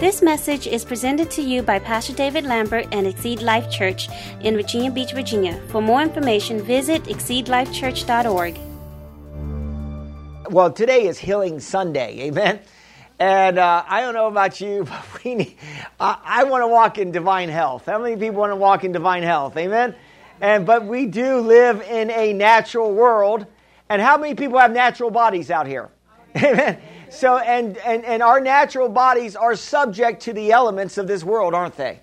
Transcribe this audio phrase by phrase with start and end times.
[0.00, 4.08] This message is presented to you by Pastor David Lambert and Exceed Life Church
[4.42, 5.60] in Virginia Beach, Virginia.
[5.70, 8.58] For more information, visit exceedlifechurch.org.
[10.52, 12.60] Well, today is Healing Sunday, amen.
[13.18, 15.56] And uh, I don't know about you, but we need,
[15.98, 17.86] I, I want to walk in divine health.
[17.86, 19.56] How many people want to walk in divine health?
[19.56, 19.96] Amen.
[20.40, 23.46] And but we do live in a natural world.
[23.88, 25.90] And how many people have natural bodies out here?
[26.36, 26.80] Amen.
[27.10, 31.54] So and and and our natural bodies are subject to the elements of this world,
[31.54, 32.00] aren't they?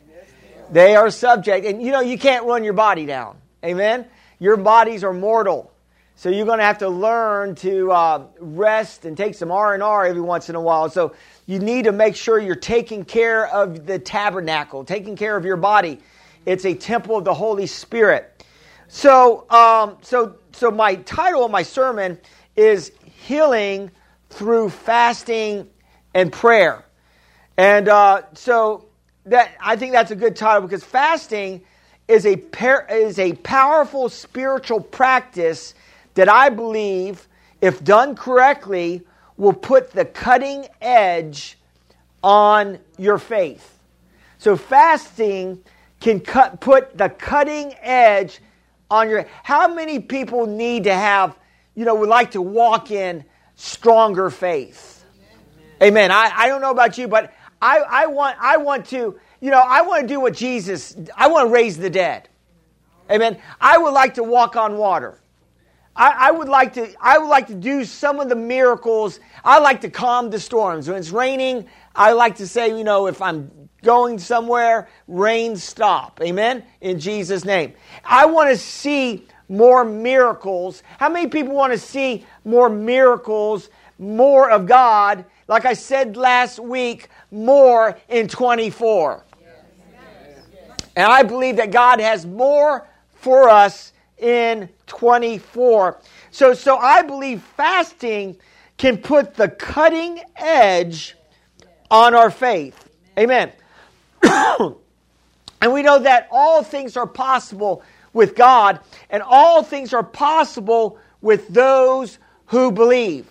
[0.72, 3.38] They are subject, and you know you can't run your body down.
[3.64, 4.06] Amen.
[4.40, 5.72] Your bodies are mortal.
[6.18, 9.84] So you're going to have to learn to uh, rest and take some R and
[9.84, 10.90] R every once in a while.
[10.90, 11.14] So
[11.46, 15.58] you need to make sure you're taking care of the tabernacle, taking care of your
[15.58, 16.00] body.
[16.46, 18.46] It's a temple of the Holy Spirit.
[18.88, 22.18] So, um, so, so my title of my sermon
[22.56, 23.92] is healing
[24.36, 25.68] through fasting
[26.14, 26.84] and prayer,
[27.58, 28.86] and uh, so
[29.26, 31.62] that I think that's a good title because fasting
[32.08, 35.74] is a par- is a powerful spiritual practice
[36.16, 37.28] that I believe,
[37.62, 39.04] if done correctly,
[39.38, 41.58] will put the cutting edge
[42.22, 43.80] on your faith.
[44.38, 45.64] So fasting
[46.02, 48.42] can cut, put the cutting edge
[48.92, 49.26] on your.
[49.44, 51.40] How many people need to have,
[51.74, 53.24] you know, would like to walk in
[53.56, 55.06] stronger faith?
[55.82, 56.12] Amen.
[56.12, 59.60] I, I don't know about you, but I, I want I want to, you know,
[59.60, 60.96] I want to do what Jesus.
[61.16, 62.30] I want to raise the dead.
[63.10, 63.40] Amen.
[63.60, 65.20] I would like to walk on water.
[65.96, 69.20] I, I, would like to I would like to do some of the miracles.
[69.44, 70.90] I like to calm the storms.
[70.90, 76.20] When it's raining, I like to say, you know, if I'm going somewhere, rain stop.
[76.22, 76.64] Amen?
[76.82, 77.74] In Jesus' name.
[78.04, 80.84] I want to see more miracles.
[81.00, 85.26] How many people want to see more miracles, more of God?
[85.48, 89.24] Like I said last week, more in 24.
[90.96, 96.00] And I believe that God has more for us in 24.
[96.32, 98.38] So, so I believe fasting
[98.78, 101.16] can put the cutting edge
[101.92, 102.90] on our faith.
[103.18, 103.52] Amen.
[104.24, 107.84] and we know that all things are possible
[108.16, 112.18] with God, and all things are possible with those
[112.48, 113.28] who believe.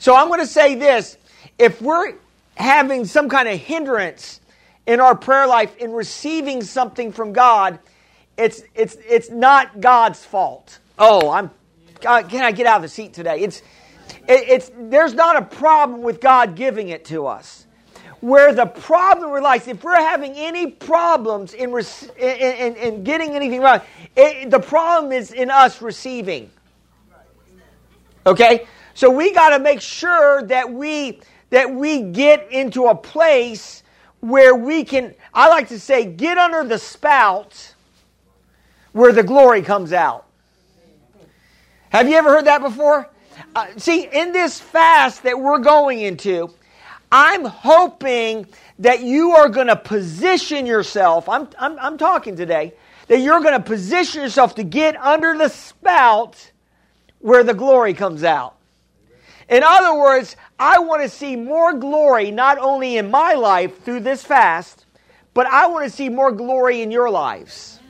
[0.00, 1.16] So I'm going to say this
[1.58, 2.14] if we're
[2.56, 4.40] having some kind of hindrance
[4.84, 7.78] in our prayer life in receiving something from God,
[8.36, 10.80] it's, it's, it's not God's fault.
[10.98, 11.50] Oh, I'm,
[12.00, 13.40] God, can I get out of the seat today?
[13.40, 13.60] It's,
[14.26, 17.64] it, it's, there's not a problem with God giving it to us.
[18.20, 23.60] Where the problem relies, if we're having any problems in, in, in, in getting anything
[23.60, 23.80] wrong,
[24.16, 26.50] it, the problem is in us receiving.
[28.26, 28.66] Okay?
[28.94, 31.20] So we got to make sure that we
[31.50, 33.82] that we get into a place
[34.20, 37.74] where we can I like to say get under the spout
[38.92, 40.26] where the glory comes out.
[41.90, 43.08] Have you ever heard that before?
[43.54, 46.50] Uh, see, in this fast that we're going into,
[47.10, 48.46] I'm hoping
[48.80, 51.28] that you are going to position yourself.
[51.28, 52.74] I'm, I'm, I'm talking today
[53.08, 56.52] that you're going to position yourself to get under the spout
[57.20, 58.56] where the glory comes out.
[59.48, 64.00] In other words, I want to see more glory not only in my life through
[64.00, 64.84] this fast,
[65.32, 67.80] but I want to see more glory in your lives.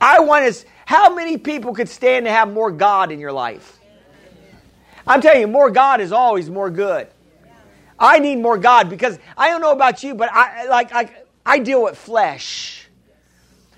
[0.00, 0.66] I want to.
[0.86, 3.78] How many people could stand to have more God in your life?
[5.06, 7.08] I'm telling you, more God is always more good.
[7.98, 11.10] I need more God because I don't know about you, but I like I,
[11.44, 12.88] I deal with flesh.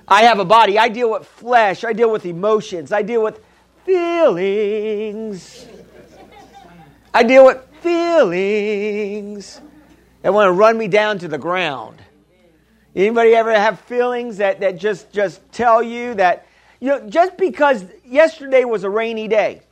[0.07, 0.79] I have a body.
[0.79, 1.85] I deal with flesh.
[1.85, 2.91] I deal with emotions.
[2.91, 3.41] I deal with
[3.85, 5.67] feelings.
[7.15, 9.61] I deal with feelings
[10.23, 12.03] that want to run me down to the ground.
[12.95, 16.47] Anybody ever have feelings that, that just, just tell you that,
[16.81, 19.63] you know, just because yesterday was a rainy day,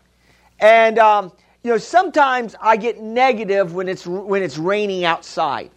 [0.61, 1.33] and, um,
[1.69, 5.71] you know, sometimes I get negative when it's, when it's raining outside.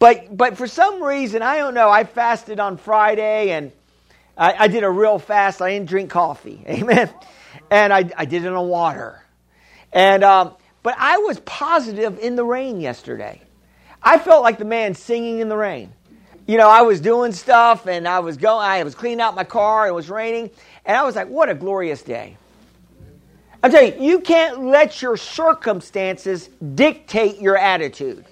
[0.00, 3.70] But, but for some reason, I don't know, I fasted on Friday and
[4.36, 5.62] I, I did a real fast.
[5.62, 6.64] I didn't drink coffee.
[6.68, 7.08] Amen.
[7.70, 9.22] And I, I did it on water.
[9.92, 13.42] And, um, but I was positive in the rain yesterday.
[14.02, 15.92] I felt like the man singing in the rain
[16.48, 19.44] you know, I was doing stuff and I was going, I was cleaning out my
[19.44, 20.50] car, and it was raining,
[20.84, 22.36] and I was like, what a glorious day.
[23.62, 28.24] I'm telling you, you can't let your circumstances dictate your attitude.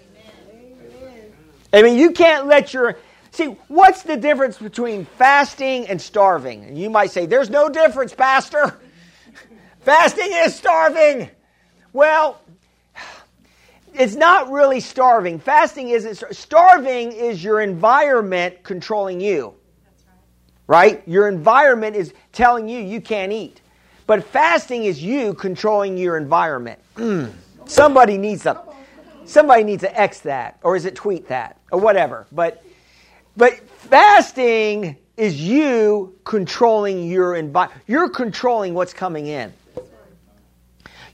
[1.72, 2.98] I mean, you can't let your.
[3.30, 6.64] See, what's the difference between fasting and starving?
[6.64, 8.80] And you might say, there's no difference, Pastor.
[9.80, 11.30] fasting is starving.
[11.92, 12.40] Well,
[13.94, 15.38] it's not really starving.
[15.38, 19.54] Fasting isn't starving is your environment controlling you.
[20.66, 20.94] Right.
[20.94, 21.08] right?
[21.08, 23.60] Your environment is telling you you can't eat.
[24.10, 26.80] But fasting is you controlling your environment.
[27.66, 28.60] Somebody needs to
[29.24, 32.26] somebody needs to X that or is it tweet that or whatever.
[32.32, 32.64] But
[33.36, 37.84] but fasting is you controlling your environment.
[37.86, 39.52] You're controlling what's coming in.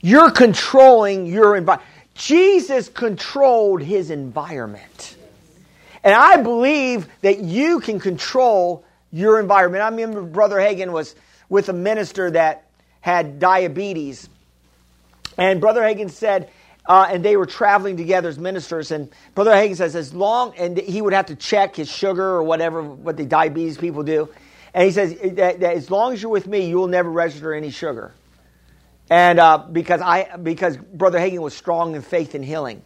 [0.01, 1.87] You're controlling your environment.
[2.15, 5.17] Jesus controlled his environment.
[6.03, 9.83] And I believe that you can control your environment.
[9.83, 11.13] I remember Brother Hagin was
[11.47, 12.66] with a minister that
[13.07, 14.27] had diabetes.
[15.37, 16.49] And Brother Hagin said,
[16.85, 18.91] uh, and they were traveling together as ministers.
[18.91, 22.43] And Brother Hagin says, as long, and he would have to check his sugar or
[22.43, 24.27] whatever, what the diabetes people do.
[24.73, 27.53] And he says, that, that as long as you're with me, you will never register
[27.53, 28.13] any sugar.
[29.09, 32.81] And uh, because I because Brother Hagin was strong in faith and healing.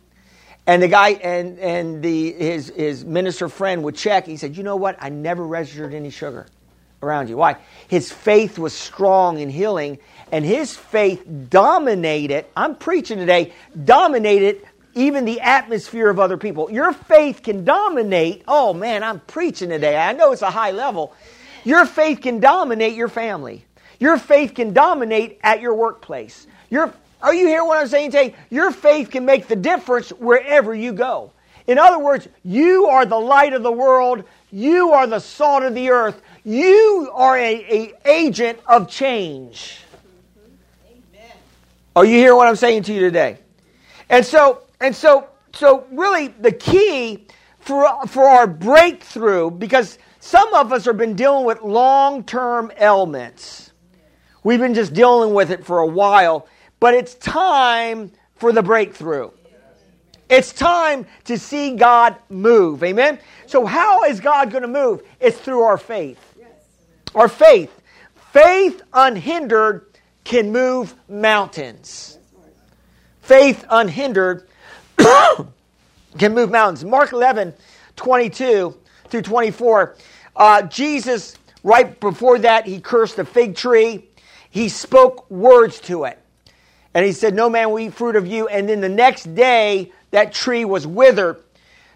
[0.67, 4.27] And the guy and, and the his his minister friend would check.
[4.27, 4.97] He said, You know what?
[4.99, 6.45] I never registered any sugar
[7.01, 7.37] around you.
[7.37, 7.57] Why?
[7.87, 9.99] His faith was strong in healing,
[10.31, 13.53] and his faith dominated, I'm preaching today,
[13.83, 14.61] dominated
[14.93, 16.71] even the atmosphere of other people.
[16.71, 19.97] Your faith can dominate, oh man, I'm preaching today.
[19.97, 21.13] I know it's a high level.
[21.63, 23.65] Your faith can dominate your family.
[23.99, 26.47] Your faith can dominate at your workplace.
[26.69, 28.35] Your, are you hearing what I'm saying today?
[28.49, 31.31] Your faith can make the difference wherever you go.
[31.67, 34.23] In other words, you are the light of the world.
[34.51, 36.21] You are the salt of the earth.
[36.43, 39.77] You are a, a agent of change.
[40.87, 41.31] Amen.
[41.95, 43.37] Are you hearing what I'm saying to you today?
[44.09, 47.27] And so, and so, so really the key
[47.59, 53.71] for, for our breakthrough, because some of us have been dealing with long-term ailments.
[54.43, 56.47] We've been just dealing with it for a while,
[56.79, 59.29] but it's time for the breakthrough.
[60.27, 62.83] It's time to see God move.
[62.83, 63.19] Amen?
[63.47, 65.03] So, how is God going to move?
[65.19, 66.30] It's through our faith.
[67.15, 67.71] Our faith.
[68.31, 69.85] Faith unhindered
[70.23, 72.17] can move mountains.
[73.21, 74.47] Faith unhindered
[76.17, 76.83] can move mountains.
[76.83, 77.53] Mark 11,
[77.95, 78.77] 22
[79.09, 79.95] through 24.
[80.35, 84.07] Uh, Jesus, right before that, he cursed a fig tree
[84.51, 86.19] he spoke words to it.
[86.93, 88.47] And he said, No man will eat fruit of you.
[88.49, 91.37] And then the next day, that tree was withered.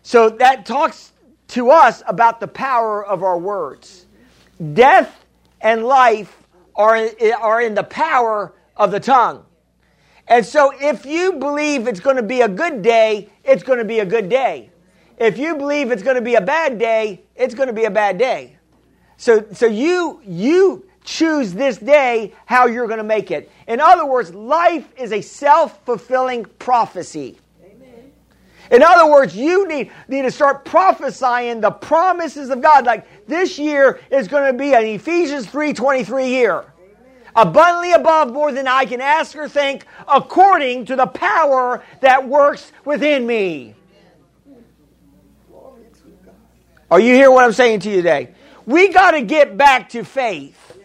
[0.01, 1.11] So that talks
[1.49, 4.04] to us about the power of our words.
[4.73, 5.25] Death
[5.61, 6.43] and life
[6.75, 7.09] are,
[7.39, 9.45] are in the power of the tongue.
[10.27, 13.85] And so if you believe it's going to be a good day, it's going to
[13.85, 14.71] be a good day.
[15.17, 17.91] If you believe it's going to be a bad day, it's going to be a
[17.91, 18.57] bad day.
[19.17, 23.49] So, so you, you choose this day how you're going to make it.
[23.67, 27.37] In other words, life is a self fulfilling prophecy.
[28.71, 32.85] In other words, you need, need to start prophesying the promises of God.
[32.85, 36.65] Like this year is going to be an Ephesians 3.23 year.
[37.35, 42.71] Abundantly above more than I can ask or think, according to the power that works
[42.85, 43.75] within me.
[46.89, 48.33] Are you hearing what I'm saying to you today?
[48.65, 50.79] We got to get back to faith.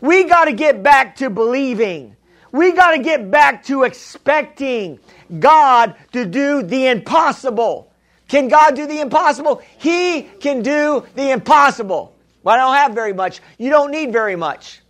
[0.00, 2.16] We got to get back to believing.
[2.50, 4.98] We got to get back to expecting
[5.38, 7.92] God to do the impossible.
[8.28, 9.62] Can God do the impossible?
[9.78, 12.16] He can do the impossible.
[12.42, 13.40] Well, I don't have very much.
[13.58, 14.80] You don't need very much.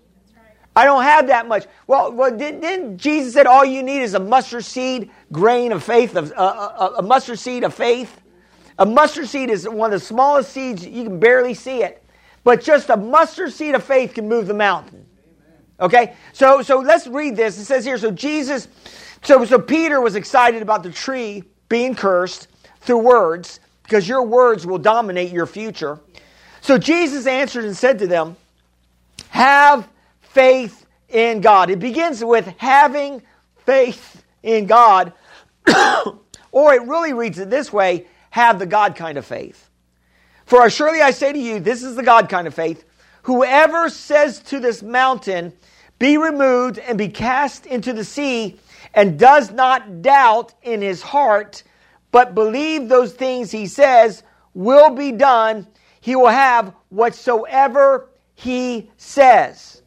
[0.76, 1.66] I don't have that much.
[1.86, 6.16] Well, well didn't, Jesus said all you need is a mustard seed grain of faith,
[6.16, 8.20] of, uh, uh, a mustard seed of faith?
[8.78, 10.84] A mustard seed is one of the smallest seeds.
[10.84, 12.04] You can barely see it.
[12.42, 15.06] But just a mustard seed of faith can move the mountain.
[15.78, 16.14] Okay?
[16.32, 17.58] So so let's read this.
[17.58, 18.68] It says here, so Jesus,
[19.24, 22.48] so so Peter was excited about the tree being cursed
[22.80, 25.98] through words, because your words will dominate your future.
[26.60, 28.36] So Jesus answered and said to them,
[29.30, 29.88] Have
[30.20, 31.70] faith in God.
[31.70, 33.22] It begins with having
[33.64, 35.12] faith in God.
[36.52, 39.70] or it really reads it this way have the God kind of faith.
[40.46, 42.84] For surely I say to you, this is the God kind of faith.
[43.22, 45.52] Whoever says to this mountain,
[45.98, 48.58] be removed and be cast into the sea,
[48.94, 51.62] and does not doubt in his heart,
[52.10, 54.22] but believe those things he says
[54.54, 55.66] will be done,
[56.00, 59.82] he will have whatsoever he says.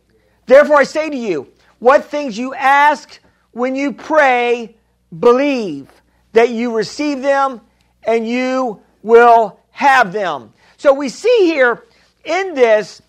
[0.45, 1.47] Therefore I say to you,
[1.79, 3.19] what things you ask
[3.51, 4.75] when you pray,
[5.17, 5.89] believe
[6.33, 7.61] that you receive them
[8.03, 10.53] and you will have them.
[10.77, 11.83] So we see here
[12.25, 13.01] in this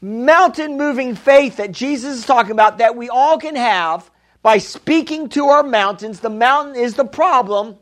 [0.00, 4.10] mountain moving faith that Jesus is talking about that we all can have
[4.42, 6.20] by speaking to our mountains.
[6.20, 7.76] The mountain is the problem.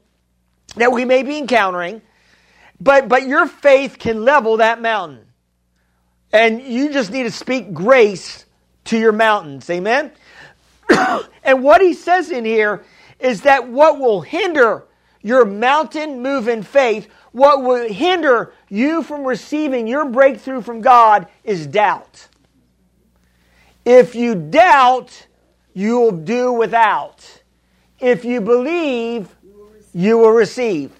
[0.76, 2.02] that we may be encountering,
[2.80, 5.26] but, but your faith can level that mountain.
[6.32, 8.44] And you just need to speak grace
[8.84, 9.68] to your mountains.
[9.70, 10.12] Amen?
[11.44, 12.84] and what he says in here
[13.18, 14.84] is that what will hinder
[15.22, 21.66] your mountain moving faith, what will hinder you from receiving your breakthrough from God is
[21.66, 22.28] doubt.
[23.84, 25.26] If you doubt,
[25.74, 27.42] you'll do without.
[28.00, 29.34] If you believe,
[29.94, 30.92] you will receive.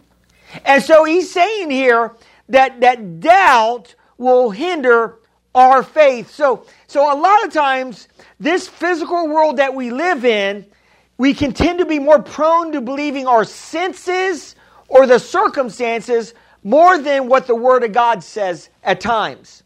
[0.64, 2.14] And so he's saying here
[2.48, 5.18] that, that doubt will hinder
[5.54, 6.30] our faith.
[6.30, 8.08] So, so a lot of times,
[8.40, 10.66] this physical world that we live in,
[11.16, 14.54] we can tend to be more prone to believing our senses
[14.88, 19.62] or the circumstances more than what the Word of God says at times.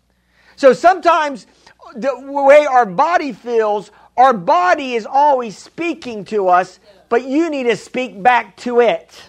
[0.57, 1.47] So sometimes
[1.95, 6.79] the way our body feels, our body is always speaking to us,
[7.09, 9.23] but you need to speak back to it.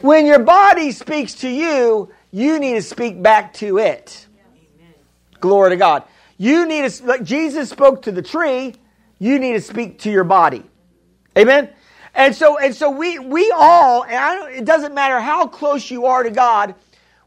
[0.00, 4.26] When your body speaks to you, you need to speak back to it.
[5.40, 6.04] Glory to God.
[6.36, 8.74] You need to, like Jesus spoke to the tree,
[9.18, 10.62] you need to speak to your body.
[11.36, 11.70] Amen?
[12.14, 16.22] And so, and so we, we all, and it doesn't matter how close you are
[16.22, 16.74] to God,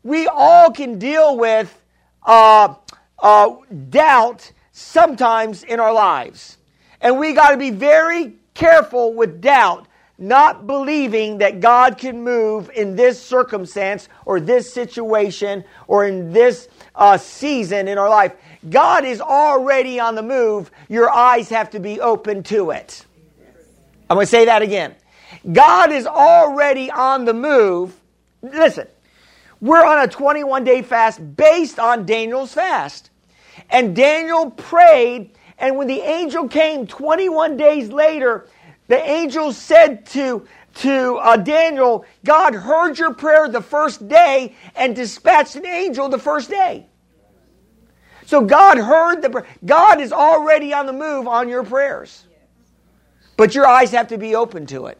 [0.04, 1.82] we all can deal with
[2.26, 2.76] uh,
[3.20, 3.56] uh,
[3.90, 6.58] doubt sometimes in our lives.
[7.00, 12.70] And we got to be very careful with doubt, not believing that God can move
[12.74, 18.34] in this circumstance or this situation or in this uh, season in our life.
[18.70, 20.70] God is already on the move.
[20.90, 23.06] Your eyes have to be open to it.
[24.10, 24.96] I'm going to say that again.
[25.52, 28.00] God is already on the move.
[28.42, 28.88] Listen,
[29.62, 33.11] we're on a 21 day fast based on Daniel's fast.
[33.72, 38.48] And Daniel prayed, and when the angel came 21 days later,
[38.88, 44.94] the angel said to, to uh, Daniel, God heard your prayer the first day and
[44.94, 46.88] dispatched an angel the first day.
[48.25, 52.28] So God heard the God is already on the move on your prayers.
[53.36, 54.98] But your eyes have to be open to it.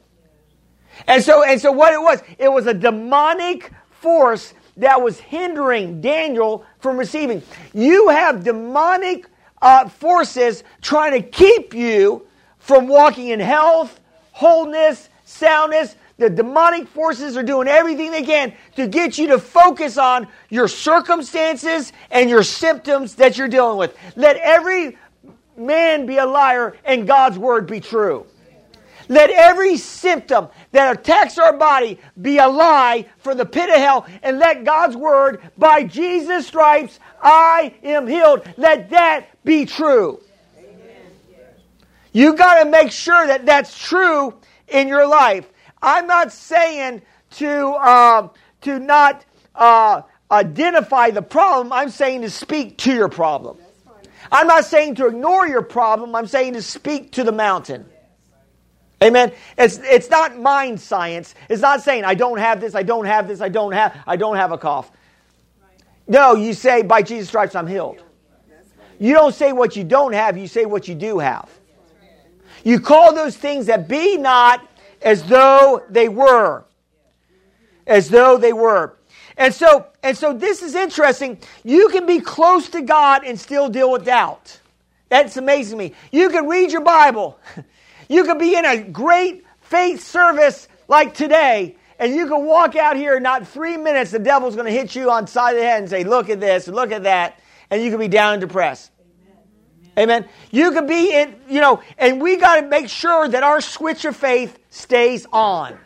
[1.08, 6.02] And so and so what it was, it was a demonic force that was hindering
[6.02, 7.42] Daniel from receiving.
[7.74, 9.26] You have demonic
[9.62, 12.26] uh, forces trying to keep you
[12.60, 14.00] from walking in health,
[14.32, 15.96] wholeness, soundness.
[16.18, 20.68] The demonic forces are doing everything they can to get you to focus on your
[20.68, 23.98] circumstances and your symptoms that you're dealing with.
[24.16, 24.98] Let every
[25.58, 28.26] man be a liar and God's word be true.
[29.12, 34.06] Let every symptom that attacks our body be a lie from the pit of hell,
[34.24, 38.50] and let God's word, by Jesus' stripes, I am healed.
[38.56, 40.22] Let that be true.
[42.14, 44.34] You got to make sure that that's true
[44.70, 45.46] in your life.
[45.82, 47.02] I'm not saying
[47.32, 48.30] to uh,
[48.62, 49.26] to not
[49.56, 51.74] uh, identify the problem.
[51.74, 53.58] I'm saying to speak to your problem.
[54.32, 56.16] I'm not saying to ignore your problem.
[56.16, 57.91] I'm saying to speak to the mountain.
[59.04, 59.32] Amen.
[59.58, 61.34] It's, it's not mind science.
[61.50, 64.16] It's not saying, I don't have this, I don't have this, I don't have, I
[64.16, 64.92] don't have a cough.
[66.08, 68.04] No, you say, by Jesus' stripes, I'm healed.
[69.00, 71.50] You don't say what you don't have, you say what you do have.
[72.64, 74.68] You call those things that be not
[75.02, 76.64] as though they were.
[77.88, 78.96] As though they were.
[79.36, 81.40] And so, and so this is interesting.
[81.64, 84.60] You can be close to God and still deal with doubt.
[85.10, 85.96] That's amazing to me.
[86.12, 87.40] You can read your Bible.
[88.12, 92.98] You could be in a great faith service like today, and you can walk out
[92.98, 95.66] here not three minutes, the devil's going to hit you on the side of the
[95.66, 97.40] head and say, look at this, look at that,
[97.70, 98.92] and you can be down and depressed.
[99.98, 100.28] Amen.
[100.52, 104.04] You could be in, you know, and we got to make sure that our switch
[104.04, 105.78] of faith stays on.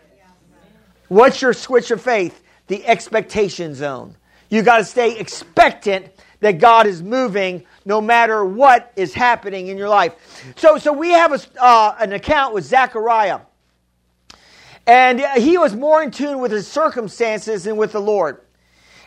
[1.10, 2.42] What's your switch of faith?
[2.68, 4.16] The expectation zone.
[4.50, 6.08] You got to stay expectant
[6.40, 10.16] that God is moving no matter what is happening in your life.
[10.58, 13.42] So, so we have a, uh, an account with Zechariah.
[14.88, 18.42] And he was more in tune with his circumstances than with the Lord.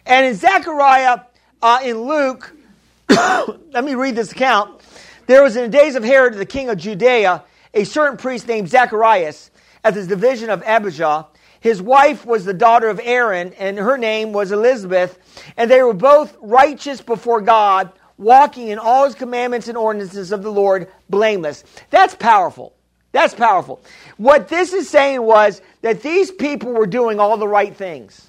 [0.06, 1.20] And in Zechariah,
[1.60, 2.52] uh, in Luke,
[3.08, 4.80] let me read this account.
[5.26, 7.44] There was in the days of Herod, the king of Judea,
[7.74, 9.50] a certain priest named Zacharias,
[9.84, 11.26] at the division of Abijah.
[11.60, 15.18] His wife was the daughter of Aaron, and her name was Elizabeth,
[15.56, 20.42] and they were both righteous before God, walking in all his commandments and ordinances of
[20.42, 21.64] the Lord, blameless.
[21.90, 22.74] That's powerful.
[23.12, 23.80] That's powerful.
[24.18, 28.28] What this is saying was that these people were doing all the right things.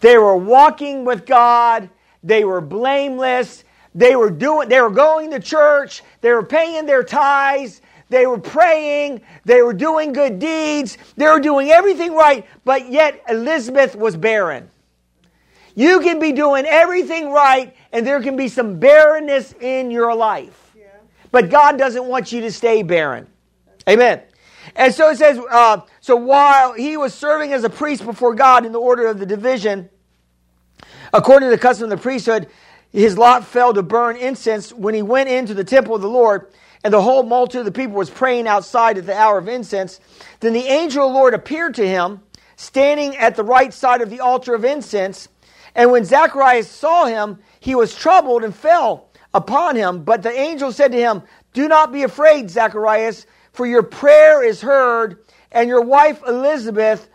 [0.00, 1.88] They were walking with God,
[2.22, 3.64] they were blameless,
[3.94, 8.38] they were doing they were going to church, they were paying their tithes, they were
[8.38, 14.16] praying, they were doing good deeds, they were doing everything right, but yet Elizabeth was
[14.16, 14.68] barren.
[15.74, 20.72] You can be doing everything right, and there can be some barrenness in your life.
[20.76, 20.86] Yeah.
[21.30, 23.28] But God doesn't want you to stay barren.
[23.88, 24.20] Amen.
[24.74, 28.66] And so it says, uh, so while he was serving as a priest before God
[28.66, 29.88] in the order of the division,
[31.12, 32.48] according to the custom of the priesthood,
[32.92, 36.52] his lot fell to burn incense when he went into the temple of the Lord,
[36.82, 40.00] and the whole multitude of the people was praying outside at the hour of incense.
[40.40, 42.22] Then the angel of the Lord appeared to him,
[42.56, 45.28] standing at the right side of the altar of incense.
[45.74, 50.04] And when Zacharias saw him, he was troubled and fell upon him.
[50.04, 51.22] But the angel said to him,
[51.54, 57.08] Do not be afraid, Zacharias, for your prayer is heard, and your wife Elizabeth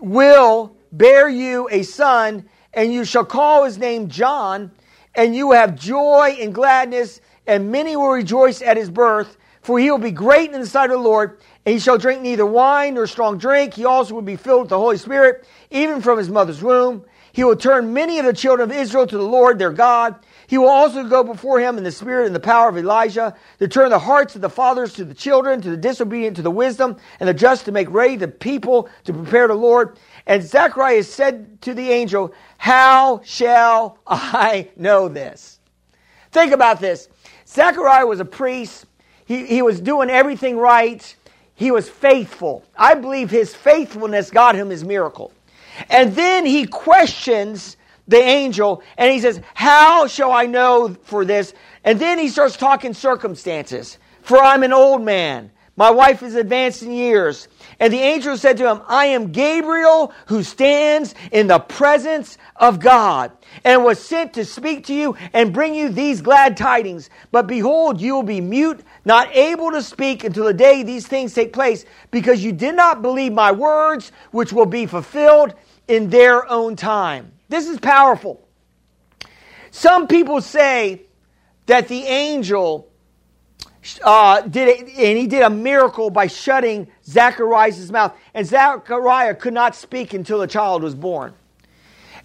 [0.00, 4.72] will bear you a son, and you shall call his name John,
[5.14, 9.78] and you will have joy and gladness, and many will rejoice at his birth, for
[9.78, 12.44] he will be great in the sight of the Lord, and he shall drink neither
[12.44, 13.74] wine nor strong drink.
[13.74, 17.04] He also will be filled with the Holy Spirit, even from his mother's womb.
[17.38, 20.16] He will turn many of the children of Israel to the Lord their God.
[20.48, 23.68] He will also go before him in the spirit and the power of Elijah to
[23.68, 26.96] turn the hearts of the fathers to the children, to the disobedient to the wisdom,
[27.20, 30.00] and the just to make ready the people to prepare the Lord.
[30.26, 35.60] And Zacharias said to the angel, How shall I know this?
[36.32, 37.08] Think about this.
[37.46, 38.84] Zechariah was a priest.
[39.26, 41.14] He, he was doing everything right.
[41.54, 42.64] He was faithful.
[42.76, 45.32] I believe his faithfulness got him his miracle.
[45.88, 47.76] And then he questions
[48.08, 51.54] the angel and he says, How shall I know for this?
[51.84, 53.98] And then he starts talking circumstances.
[54.22, 55.50] For I'm an old man.
[55.78, 57.46] My wife is advanced in years.
[57.78, 62.80] And the angel said to him, I am Gabriel who stands in the presence of
[62.80, 63.30] God
[63.64, 67.10] and was sent to speak to you and bring you these glad tidings.
[67.30, 71.32] But behold, you will be mute, not able to speak until the day these things
[71.32, 75.54] take place, because you did not believe my words, which will be fulfilled
[75.88, 77.32] in their own time.
[77.48, 78.46] This is powerful.
[79.70, 81.02] Some people say
[81.66, 82.88] that the angel
[84.02, 89.54] uh, did it, and he did a miracle by shutting Zacharias' mouth, and Zachariah could
[89.54, 91.34] not speak until the child was born.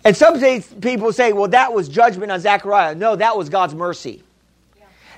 [0.06, 0.40] And some
[0.82, 2.96] people say, well, that was judgment on Zachariah.
[2.96, 4.24] No, that was God's mercy.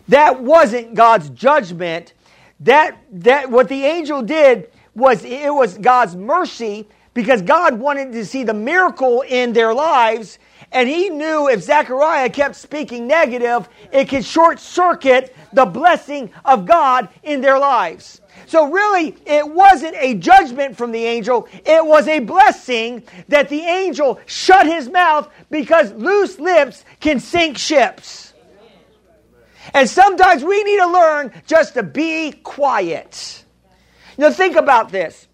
[0.09, 2.13] That wasn't God's judgment.
[2.59, 8.25] That, that what the angel did was it was God's mercy because God wanted to
[8.25, 10.37] see the miracle in their lives.
[10.71, 16.67] And he knew if Zechariah kept speaking negative, it could short circuit the blessing of
[16.67, 18.21] God in their lives.
[18.47, 23.61] So, really, it wasn't a judgment from the angel, it was a blessing that the
[23.61, 28.33] angel shut his mouth because loose lips can sink ships.
[29.73, 33.45] And sometimes we need to learn just to be quiet.
[34.17, 35.24] Now, think about this.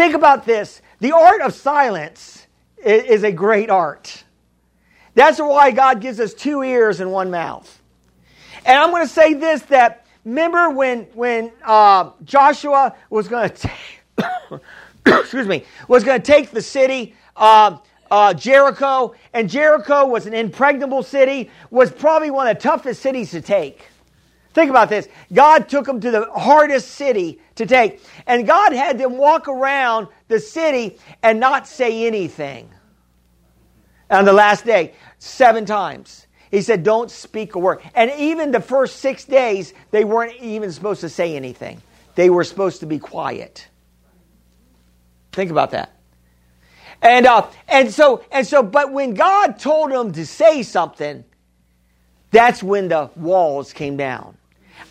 [0.00, 0.80] Think about this.
[1.00, 2.46] The art of silence
[2.82, 4.24] is a great art.
[5.14, 7.82] That's why God gives us two ears and one mouth.
[8.64, 13.50] And I'm going to say this that remember when, when uh, Joshua was going
[14.16, 14.60] to
[15.04, 17.76] excuse me, was going to take the city, uh,
[18.10, 23.32] uh, Jericho, and Jericho was an impregnable city, was probably one of the toughest cities
[23.32, 23.82] to take.
[24.52, 25.08] Think about this.
[25.32, 28.02] God took them to the hardest city to take.
[28.26, 32.68] And God had them walk around the city and not say anything.
[34.10, 36.26] On the last day, seven times.
[36.50, 37.80] He said, Don't speak a word.
[37.94, 41.80] And even the first six days, they weren't even supposed to say anything.
[42.16, 43.68] They were supposed to be quiet.
[45.30, 45.96] Think about that.
[47.02, 51.24] And, uh, and so, and so, but when God told them to say something,
[52.32, 54.36] that's when the walls came down.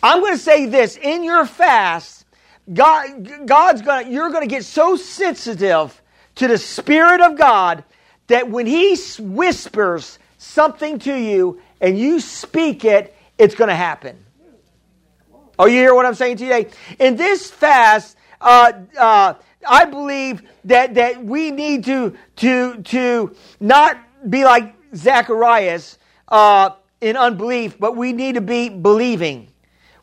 [0.02, 2.24] I'm going to say this in your fast,
[2.72, 6.00] God, God's going to, you're going to get so sensitive
[6.36, 7.84] to the Spirit of God
[8.28, 14.24] that when He whispers something to you and you speak it, it's going to happen.
[15.58, 16.68] Oh, you hear what I'm saying today?
[16.98, 19.34] In this fast, uh, uh,
[19.68, 23.98] I believe that, that we need to, to, to not
[24.28, 25.98] be like Zacharias
[26.28, 29.49] uh, in unbelief, but we need to be believing.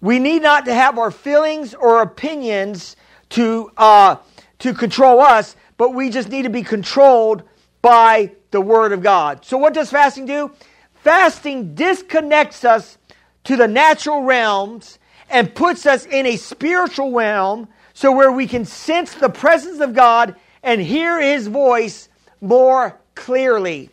[0.01, 2.95] We need not to have our feelings or opinions
[3.29, 4.17] to, uh,
[4.59, 7.43] to control us, but we just need to be controlled
[7.81, 9.45] by the Word of God.
[9.45, 10.51] So, what does fasting do?
[10.95, 12.97] Fasting disconnects us
[13.45, 18.65] to the natural realms and puts us in a spiritual realm so where we can
[18.65, 22.09] sense the presence of God and hear His voice
[22.41, 23.89] more clearly.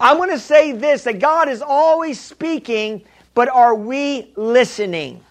[0.00, 3.04] I'm going to say this that God is always speaking
[3.38, 5.24] but are we listening?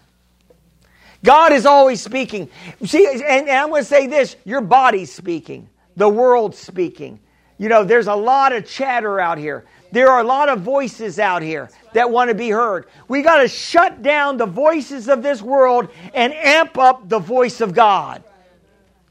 [1.26, 2.50] God is always speaking.
[2.86, 5.68] See, and, and I'm going to say this your body's speaking,
[5.98, 7.20] the world's speaking.
[7.58, 9.66] You know, there's a lot of chatter out here.
[9.92, 12.86] There are a lot of voices out here that want to be heard.
[13.10, 17.60] We got to shut down the voices of this world and amp up the voice
[17.60, 18.24] of God.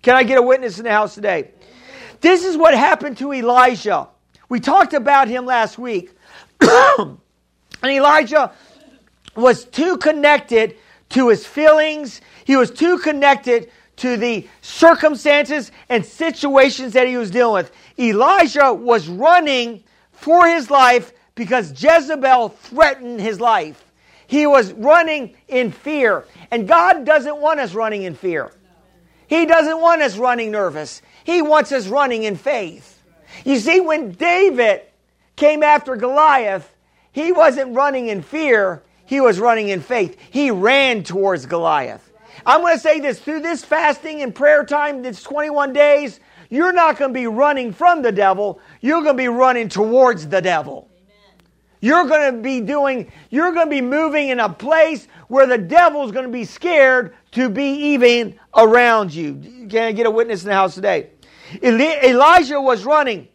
[0.01, 1.51] Can I get a witness in the house today?
[2.23, 4.09] This is what happened to Elijah.
[4.49, 6.17] We talked about him last week.
[7.83, 8.53] and Elijah
[9.37, 10.77] was too connected
[11.11, 17.31] to his feelings, he was too connected to the circumstances and situations that he was
[17.31, 17.72] dealing with.
[17.99, 23.83] Elijah was running for his life because Jezebel threatened his life.
[24.27, 26.25] He was running in fear.
[26.51, 28.51] And God doesn't want us running in fear.
[29.29, 31.03] He doesn't want us running nervous.
[31.25, 33.03] He wants us running in faith.
[33.44, 34.83] You see, when David
[35.37, 36.72] came after Goliath,
[37.12, 40.16] he wasn't running in fear, he was running in faith.
[40.31, 42.12] He ran towards Goliath.
[42.45, 46.73] I'm going to say this through this fasting and prayer time, this 21 days, you're
[46.73, 50.40] not going to be running from the devil, you're going to be running towards the
[50.40, 50.88] devil.
[51.81, 55.59] You're going to be doing, you're going to be moving in a place where the
[55.59, 59.66] devil's going to be scared to be even around you.
[59.69, 61.11] Can I get a witness in the house today?
[61.62, 63.29] Elijah was running,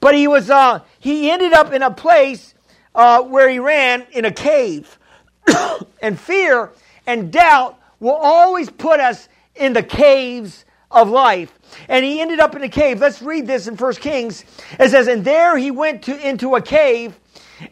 [0.00, 2.49] but he was, uh, he ended up in a place
[2.94, 4.98] uh, where he ran in a cave.
[6.02, 6.70] and fear
[7.06, 11.56] and doubt will always put us in the caves of life.
[11.88, 13.00] And he ended up in a cave.
[13.00, 14.44] Let's read this in First Kings.
[14.78, 17.18] It says, And there he went to, into a cave,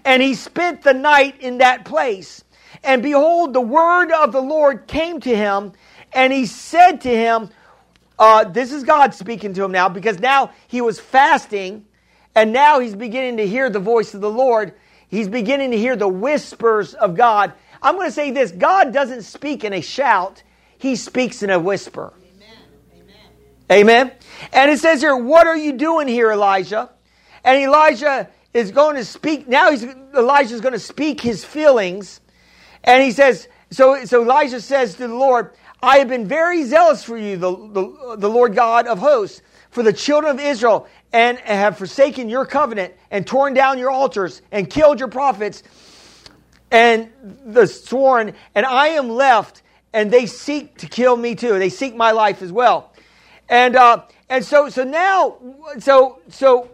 [0.05, 2.45] and he spent the night in that place.
[2.85, 5.73] And behold, the word of the Lord came to him,
[6.13, 7.51] and he said to him,
[8.19, 11.87] uh, This is God speaking to him now, because now he was fasting,
[12.35, 14.75] and now he's beginning to hear the voice of the Lord.
[15.09, 17.53] He's beginning to hear the whispers of God.
[17.83, 20.43] I'm going to say this God doesn't speak in a shout,
[20.79, 22.13] He speaks in a whisper.
[22.17, 23.11] Amen.
[23.71, 24.07] Amen.
[24.07, 24.13] Amen.
[24.53, 26.91] And it says here, What are you doing here, Elijah?
[27.45, 29.49] And Elijah is going to speak.
[29.49, 32.21] Now he's Elijah is going to speak his feelings.
[32.85, 37.05] And he says, so, so Elijah says to the Lord, I have been very zealous
[37.05, 41.39] for you, the, the, the Lord God of hosts, for the children of Israel, and
[41.39, 45.63] have forsaken your covenant, and torn down your altars, and killed your prophets,
[46.71, 47.11] and
[47.47, 51.59] the sworn, and I am left, and they seek to kill me too.
[51.59, 52.93] They seek my life as well.
[53.49, 55.39] And uh, and so so now
[55.79, 56.71] so so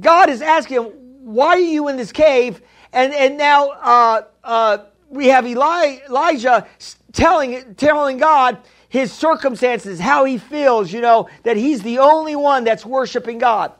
[0.00, 0.84] God is asking him,
[1.24, 2.62] why are you in this cave?
[2.92, 4.78] And and now uh, uh,
[5.10, 6.66] we have Eli, Elijah
[7.12, 12.64] telling telling God his circumstances, how he feels, you know, that he's the only one
[12.64, 13.72] that's worshiping God.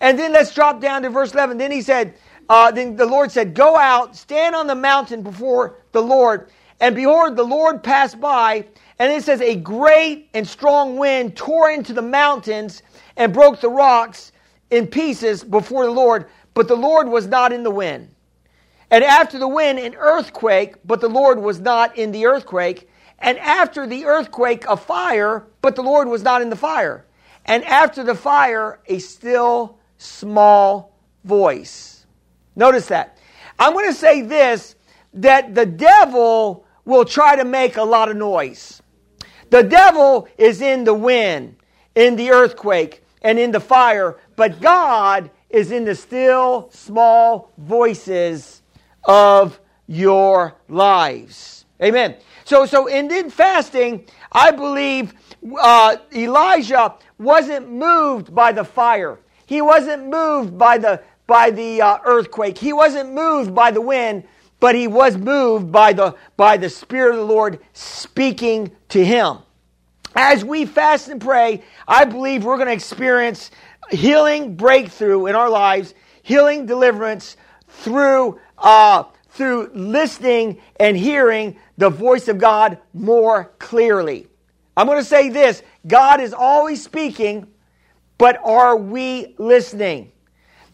[0.00, 1.58] And then let's drop down to verse 11.
[1.58, 2.14] Then he said,
[2.48, 6.50] uh, then the Lord said, Go out, stand on the mountain before the Lord.
[6.80, 8.66] And behold, the Lord passed by,
[8.98, 12.82] and it says, A great and strong wind tore into the mountains
[13.16, 14.32] and broke the rocks
[14.70, 18.10] in pieces before the Lord, but the Lord was not in the wind.
[18.90, 22.90] And after the wind, an earthquake, but the Lord was not in the earthquake.
[23.22, 27.06] And after the earthquake, a fire, but the Lord was not in the fire.
[27.46, 32.04] And after the fire, a still small voice.
[32.56, 33.16] Notice that.
[33.58, 34.74] I'm going to say this
[35.14, 38.82] that the devil will try to make a lot of noise.
[39.50, 41.56] The devil is in the wind,
[41.94, 48.62] in the earthquake, and in the fire, but God is in the still small voices
[49.04, 51.66] of your lives.
[51.80, 52.16] Amen.
[52.44, 55.14] So, so in, in fasting, I believe
[55.60, 59.18] uh, Elijah wasn't moved by the fire.
[59.46, 62.58] He wasn't moved by the by the uh, earthquake.
[62.58, 64.24] He wasn't moved by the wind,
[64.60, 69.38] but he was moved by the by the Spirit of the Lord speaking to him.
[70.14, 73.50] As we fast and pray, I believe we're going to experience
[73.90, 77.36] healing breakthrough in our lives, healing deliverance
[77.68, 84.28] through uh, through listening and hearing the voice of God more clearly.
[84.76, 87.48] I'm going to say this God is always speaking,
[88.18, 90.12] but are we listening?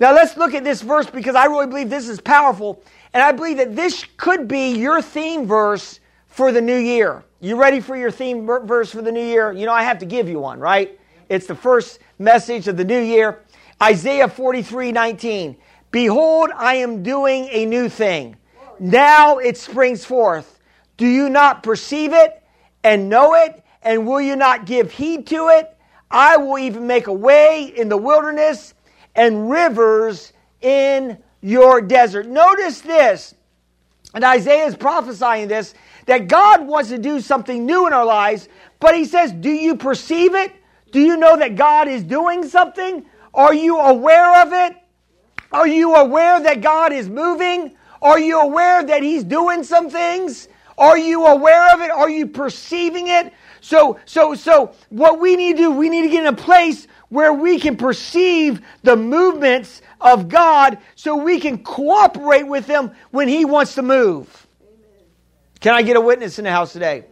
[0.00, 2.84] Now let's look at this verse because I really believe this is powerful.
[3.14, 7.24] And I believe that this could be your theme verse for the new year.
[7.40, 9.50] You ready for your theme verse for the new year?
[9.50, 11.00] You know, I have to give you one, right?
[11.30, 13.42] It's the first message of the new year.
[13.82, 15.56] Isaiah 43 19.
[15.90, 18.36] Behold, I am doing a new thing.
[18.78, 20.57] Now it springs forth.
[20.98, 22.42] Do you not perceive it
[22.84, 23.64] and know it?
[23.82, 25.74] And will you not give heed to it?
[26.10, 28.74] I will even make a way in the wilderness
[29.14, 32.26] and rivers in your desert.
[32.26, 33.34] Notice this,
[34.14, 35.74] and Isaiah is prophesying this,
[36.06, 38.48] that God wants to do something new in our lives,
[38.80, 40.52] but He says, Do you perceive it?
[40.90, 43.04] Do you know that God is doing something?
[43.34, 44.76] Are you aware of it?
[45.52, 47.76] Are you aware that God is moving?
[48.00, 50.48] Are you aware that He's doing some things?
[50.78, 51.90] Are you aware of it?
[51.90, 53.32] Are you perceiving it?
[53.60, 56.86] So, so, so, what we need to do, we need to get in a place
[57.08, 63.28] where we can perceive the movements of God so we can cooperate with Him when
[63.28, 64.46] He wants to move.
[65.60, 67.04] Can I get a witness in the house today?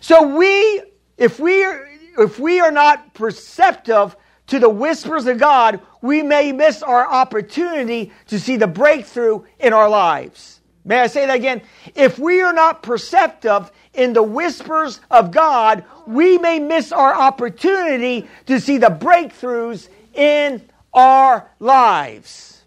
[0.00, 0.82] So we,
[1.16, 4.16] if we are, if we are not perceptive
[4.48, 9.72] to the whispers of God, we may miss our opportunity to see the breakthrough in
[9.72, 10.59] our lives.
[10.84, 11.62] May I say that again?
[11.94, 18.28] If we are not perceptive in the whispers of God, we may miss our opportunity
[18.46, 20.62] to see the breakthroughs in
[20.92, 22.62] our lives.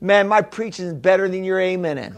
[0.00, 2.16] Man, my preaching is better than your amen.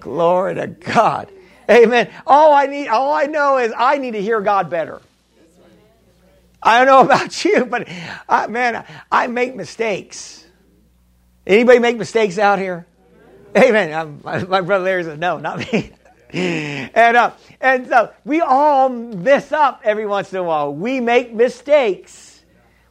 [0.00, 1.30] Glory to God.
[1.70, 2.10] Amen.
[2.26, 5.00] All I need, all I know is I need to hear God better.
[6.62, 7.88] I don't know about you, but
[8.28, 10.44] I, man, I make mistakes.
[11.46, 12.86] Anybody make mistakes out here?
[13.56, 14.20] Amen.
[14.22, 15.92] My, my, brother Larry says, no, not me.
[16.30, 17.30] and uh,
[17.60, 20.74] and so we all mess up every once in a while.
[20.74, 22.44] We make mistakes.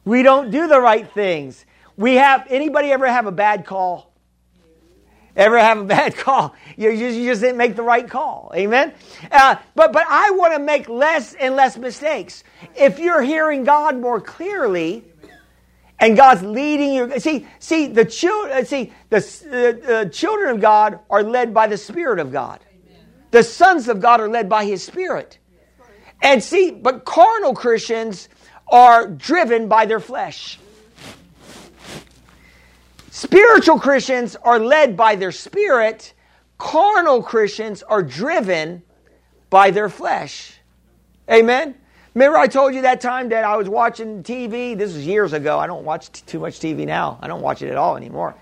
[0.04, 1.64] We don't do the right things.
[1.96, 4.12] We have anybody ever have a bad call?
[5.36, 6.56] Ever have a bad call?
[6.76, 8.50] You just, you just didn't make the right call.
[8.56, 8.92] Amen.
[9.30, 12.42] Uh, but but I want to make less and less mistakes.
[12.74, 15.04] If you're hearing God more clearly,
[16.00, 17.18] and God's leading you.
[17.18, 18.64] See, see the children.
[18.66, 22.60] See the uh, children of God are led by the Spirit of God.
[23.30, 25.38] The sons of God are led by His Spirit.
[26.22, 28.28] And see, but carnal Christians
[28.68, 30.58] are driven by their flesh.
[33.10, 36.14] Spiritual Christians are led by their spirit.
[36.56, 38.82] Carnal Christians are driven
[39.50, 40.58] by their flesh.
[41.30, 41.74] Amen?
[42.14, 44.76] Remember, I told you that time that I was watching TV?
[44.76, 45.58] This was years ago.
[45.58, 47.18] I don't watch t- too much TV now.
[47.20, 48.34] I don't watch it at all anymore.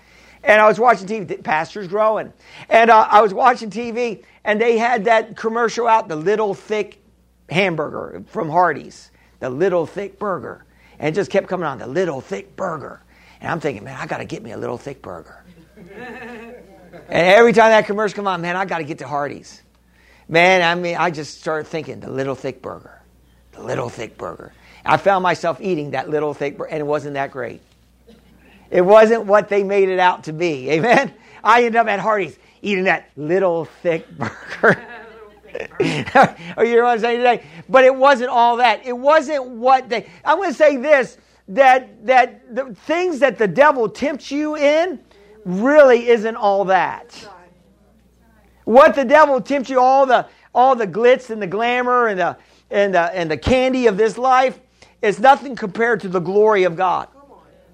[0.43, 2.31] And I was watching TV, Pastors Growing.
[2.69, 7.01] And uh, I was watching TV, and they had that commercial out, the little thick
[7.49, 10.65] hamburger from Hardee's, the little thick burger.
[10.99, 13.01] And it just kept coming on, the little thick burger.
[13.41, 15.43] And I'm thinking, man, I got to get me a little thick burger.
[15.77, 16.55] and
[17.09, 19.61] every time that commercial come on, man, I got to get to Hardee's.
[20.29, 23.01] Man, I mean, I just started thinking, the little thick burger,
[23.57, 24.53] the little thick burger.
[24.85, 27.61] I found myself eating that little thick burger, and it wasn't that great.
[28.69, 30.69] It wasn't what they made it out to be.
[30.71, 31.13] Amen?
[31.43, 34.85] I ended up at Hardee's eating that little thick burger.
[36.57, 37.43] oh, you know what I'm saying today?
[37.69, 38.85] But it wasn't all that.
[38.85, 40.07] It wasn't what they.
[40.23, 41.17] I'm going to say this:
[41.49, 44.99] that that the things that the devil tempts you in
[45.45, 47.27] really isn't all that.
[48.65, 52.37] What the devil tempts you, all the all the glitz and the glamour and the
[52.69, 54.59] and the and the candy of this life,
[55.01, 57.07] is nothing compared to the glory of God.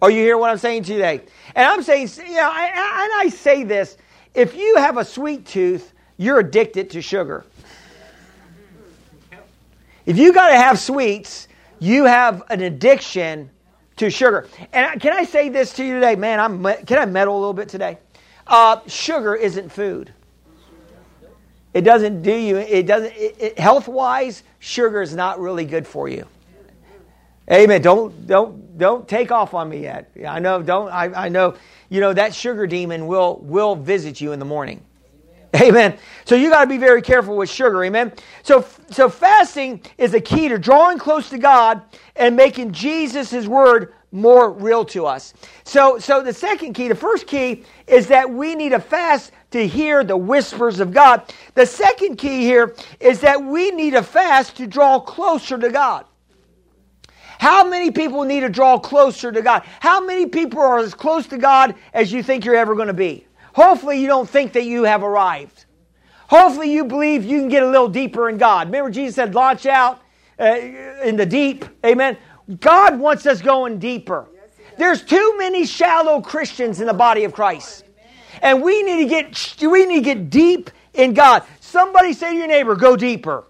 [0.02, 1.22] Are you hear what I'm saying today?
[1.56, 3.98] And I'm saying, you know, I, I, and I say this
[4.34, 7.46] if you have a sweet tooth, you're addicted to sugar.
[10.06, 11.48] If you got to have sweets,
[11.80, 13.50] you have an addiction
[13.98, 14.48] to sugar.
[14.74, 16.40] And can I say this to you today, man?
[16.40, 17.98] I'm can I meddle a little bit today?
[18.46, 20.14] Uh, sugar isn't food.
[21.74, 22.58] It doesn't do you.
[22.58, 23.14] It doesn't.
[23.14, 26.28] It, it, health wise, sugar is not really good for you.
[27.52, 27.82] Amen.
[27.82, 30.12] Don't don't don't take off on me yet.
[30.26, 30.62] I know.
[30.62, 30.90] Don't.
[30.90, 31.56] I, I know.
[31.90, 34.82] You know that sugar demon will will visit you in the morning.
[35.56, 35.98] Amen.
[36.26, 37.84] So you got to be very careful with sugar.
[37.84, 38.14] Amen.
[38.44, 41.82] So so fasting is a key to drawing close to God
[42.16, 45.34] and making Jesus His Word more real to us.
[45.64, 49.68] So so the second key, the first key is that we need a fast to
[49.68, 51.34] hear the whispers of God.
[51.54, 56.06] The second key here is that we need a fast to draw closer to God.
[57.40, 59.64] How many people need to draw closer to God?
[59.80, 62.94] How many people are as close to God as you think you're ever going to
[62.94, 63.28] be?
[63.54, 65.66] Hopefully, you don't think that you have arrived.
[66.28, 68.68] Hopefully, you believe you can get a little deeper in God.
[68.68, 70.02] Remember, Jesus said, launch out
[70.40, 70.46] uh,
[71.04, 71.66] in the deep.
[71.86, 72.18] Amen.
[72.60, 74.28] God wants us going deeper.
[74.80, 77.84] There's too many shallow Christians in the body of Christ.
[78.44, 81.44] And we need to get we need to get deep in God.
[81.62, 83.46] Somebody say to your neighbor, go deeper.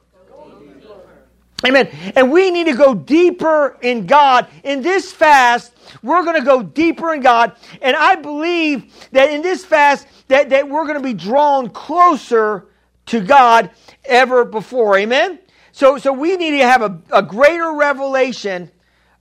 [1.66, 1.90] Amen.
[2.16, 4.48] And we need to go deeper in God.
[4.64, 7.56] In this fast, we're going to go deeper in God.
[7.82, 12.66] And I believe that in this fast, that, that we're going to be drawn closer
[13.08, 13.72] to God
[14.04, 14.98] ever before.
[14.98, 15.40] Amen.
[15.72, 18.70] So, so we need to have a, a greater revelation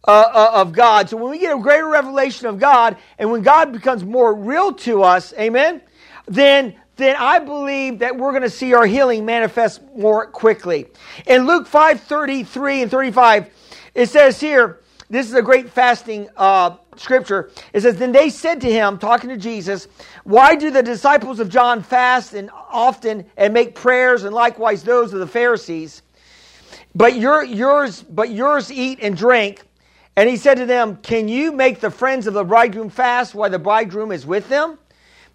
[0.07, 1.09] uh, uh, of God.
[1.09, 4.73] So when we get a greater revelation of God, and when God becomes more real
[4.75, 5.83] to us, amen,
[6.27, 10.87] then then I believe that we're going to see our healing manifest more quickly.
[11.27, 13.51] In Luke 5 33 and 35,
[13.95, 17.51] it says here, this is a great fasting uh, scripture.
[17.75, 19.87] It says, Then they said to him, talking to Jesus,
[20.25, 25.13] Why do the disciples of John fast and often and make prayers, and likewise those
[25.13, 26.01] of the Pharisees?
[26.95, 29.63] But your, yours, but yours eat and drink.
[30.17, 33.51] And he said to them, Can you make the friends of the bridegroom fast while
[33.51, 34.79] the bridegroom is with them?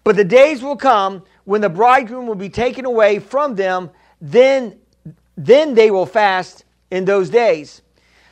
[0.04, 4.78] But the days will come when the bridegroom will be taken away from them, then,
[5.36, 7.82] then they will fast in those days.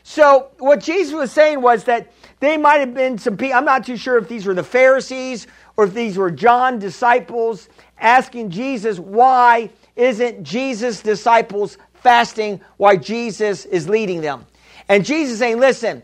[0.03, 3.85] So, what Jesus was saying was that they might have been some people, I'm not
[3.85, 8.99] too sure if these were the Pharisees or if these were John disciples asking Jesus,
[8.99, 14.47] why isn't Jesus' disciples fasting while Jesus is leading them?
[14.89, 16.03] And Jesus saying, listen,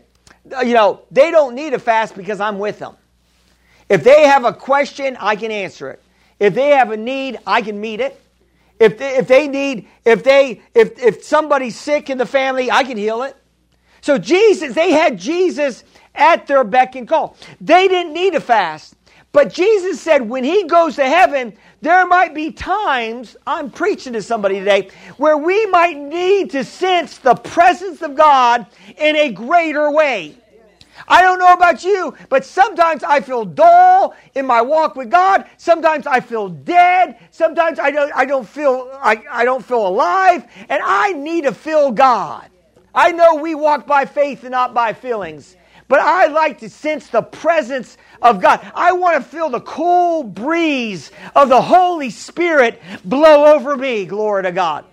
[0.51, 2.95] Uh, you know, they don't need a fast because I'm with them.
[3.89, 6.01] If they have a question, I can answer it.
[6.39, 8.19] If they have a need, I can meet it.
[8.79, 12.83] If they, if they need, if they, if, if somebody's sick in the family, I
[12.83, 13.35] can heal it.
[14.01, 17.37] So Jesus, they had Jesus at their beck and call.
[17.61, 18.95] They didn't need a fast.
[19.33, 24.21] But Jesus said when he goes to heaven, there might be times, I'm preaching to
[24.21, 29.91] somebody today, where we might need to sense the presence of God in a greater
[29.91, 30.37] way.
[31.07, 35.49] I don't know about you, but sometimes I feel dull in my walk with God.
[35.57, 37.17] Sometimes I feel dead.
[37.31, 41.53] Sometimes I don't, I don't feel I, I don't feel alive, and I need to
[41.53, 42.49] feel God.
[42.93, 45.57] I know we walk by faith and not by feelings.
[45.93, 48.67] But I like to sense the presence of God.
[48.73, 54.07] I want to feel the cool breeze of the Holy Spirit blow over me.
[54.07, 54.85] Glory to God.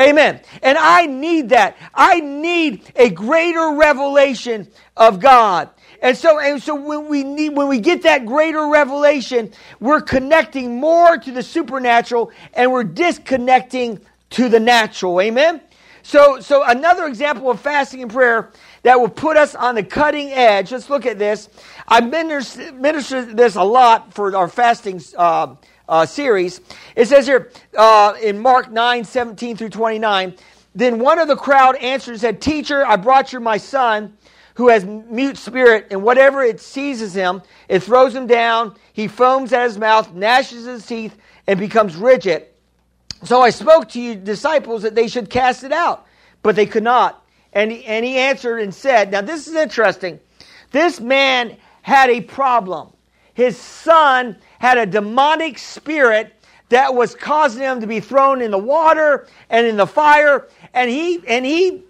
[0.00, 0.40] Amen.
[0.60, 1.76] And I need that.
[1.94, 5.70] I need a greater revelation of God.
[6.02, 10.80] And so, and so when we need, when we get that greater revelation, we're connecting
[10.80, 15.20] more to the supernatural and we're disconnecting to the natural.
[15.20, 15.60] Amen.
[16.06, 18.52] So, so another example of fasting and prayer
[18.84, 20.70] that will put us on the cutting edge.
[20.70, 21.48] Let's look at this.
[21.88, 25.56] I ministered this a lot for our fasting uh,
[25.88, 26.60] uh, series.
[26.94, 30.36] It says here uh, in Mark 9, 17 through 29,
[30.76, 34.16] then one of the crowd answered and said, Teacher, I brought you my son
[34.54, 38.76] who has mute spirit, and whatever it seizes him, it throws him down.
[38.92, 41.16] He foams at his mouth, gnashes his teeth,
[41.48, 42.46] and becomes rigid.
[43.24, 46.06] So I spoke to you disciples that they should cast it out,
[46.42, 47.24] but they could not.
[47.52, 50.20] And he, and he answered and said, Now this is interesting.
[50.70, 52.92] This man had a problem.
[53.34, 56.34] His son had a demonic spirit
[56.68, 60.48] that was causing him to be thrown in the water and in the fire.
[60.74, 61.84] And he, and he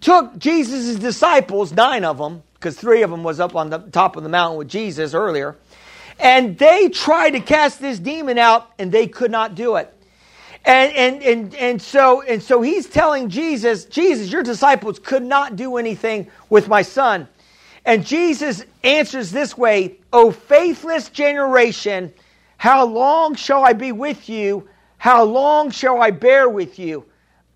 [0.00, 4.16] took Jesus' disciples, nine of them, because three of them was up on the top
[4.16, 5.56] of the mountain with Jesus earlier.
[6.18, 9.92] And they tried to cast this demon out and they could not do it.
[10.64, 15.56] And, and, and, and, so, and so he's telling Jesus, Jesus, your disciples could not
[15.56, 17.28] do anything with my son.
[17.84, 22.12] And Jesus answers this way, O faithless generation,
[22.58, 24.68] how long shall I be with you?
[24.98, 27.06] How long shall I bear with you?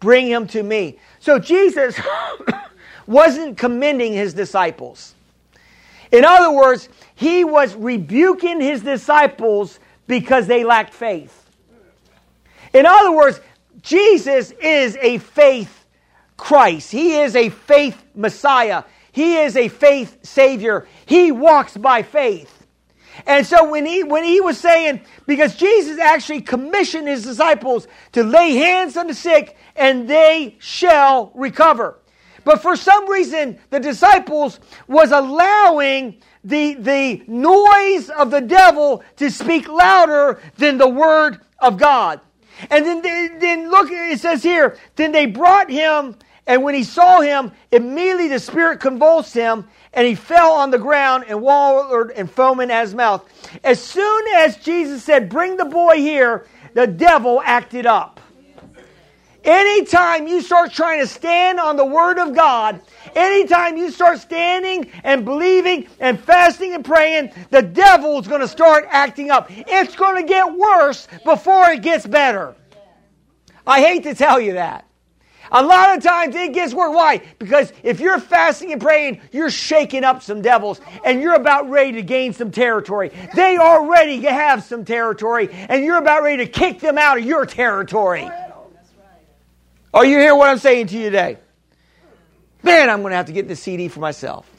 [0.01, 0.99] Bring him to me.
[1.21, 2.01] So Jesus
[3.07, 5.15] wasn't commending his disciples.
[6.11, 11.44] In other words, he was rebuking his disciples because they lacked faith.
[12.75, 13.41] In other words,
[13.81, 15.87] Jesus is a faith
[16.37, 16.91] Christ.
[16.91, 18.83] He is a faith Messiah.
[19.13, 20.87] He is a faith Savior.
[21.07, 22.67] He walks by faith.
[23.27, 28.25] And so when he when he was saying, because Jesus actually commissioned his disciples to
[28.25, 32.01] lay hands on the sick and they shall recover.
[32.45, 39.31] But for some reason, the disciples was allowing the, the noise of the devil to
[39.31, 42.21] speak louder than the word of God.
[42.71, 46.85] And then, they, then look, it says here, then they brought him, and when he
[46.85, 52.11] saw him, immediately the spirit convulsed him, and he fell on the ground and wallowed
[52.11, 53.25] and foaming at his mouth.
[53.63, 58.21] As soon as Jesus said, Bring the boy here, the devil acted up.
[59.45, 62.81] Anytime you start trying to stand on the Word of God,
[63.15, 68.49] anytime you start standing and believing and fasting and praying, the devil is going to
[68.49, 69.49] start acting up.
[69.51, 72.55] It's going to get worse before it gets better.
[73.67, 74.87] I hate to tell you that.
[75.53, 76.95] A lot of times it gets worse.
[76.95, 77.23] Why?
[77.39, 81.93] Because if you're fasting and praying, you're shaking up some devils and you're about ready
[81.93, 83.13] to gain some territory.
[83.35, 87.47] They already have some territory and you're about ready to kick them out of your
[87.47, 88.29] territory.
[89.93, 91.39] Are you hearing what I'm saying to you today?
[92.65, 94.51] Man, I'm going to have to get the CD for myself.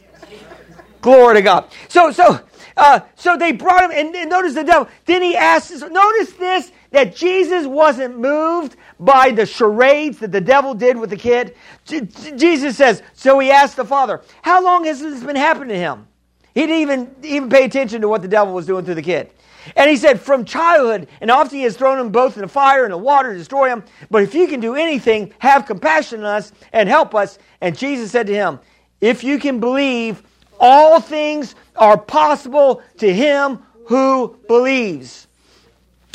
[1.01, 1.66] Glory to God.
[1.89, 2.39] So, so,
[2.78, 4.88] uh, so they brought him, and, and notice the devil.
[5.06, 10.74] Then he asked, notice this, that Jesus wasn't moved by the charades that the devil
[10.74, 11.56] did with the kid.
[11.86, 12.01] J-
[12.36, 16.08] Jesus says, so he asked the father, how long has this been happening to him?
[16.53, 19.32] He didn't even, even pay attention to what the devil was doing to the kid.
[19.76, 22.84] And he said, From childhood, and often he has thrown them both in the fire
[22.84, 23.84] and the water to destroy them.
[24.11, 27.39] But if you can do anything, have compassion on us and help us.
[27.61, 28.59] And Jesus said to him,
[29.01, 30.24] If you can believe,
[30.59, 35.28] all things are possible to him who believes.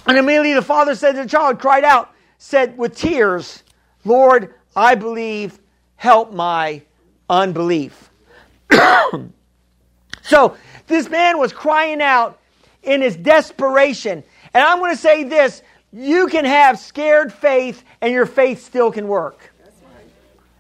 [0.07, 3.63] And immediately the father said to the child, cried out, said with tears,
[4.05, 5.59] Lord, I believe,
[5.97, 6.83] help my
[7.29, 8.11] unbelief.
[10.23, 12.40] so this man was crying out
[12.83, 14.25] in his desperation.
[14.55, 15.63] And I'm going to say this
[15.93, 19.53] you can have scared faith and your faith still can work.